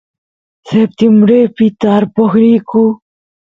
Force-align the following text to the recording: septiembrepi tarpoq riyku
septiembrepi 0.69 1.65
tarpoq 1.81 2.31
riyku 2.41 2.83